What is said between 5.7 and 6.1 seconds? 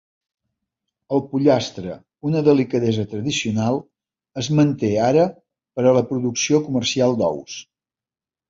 per a la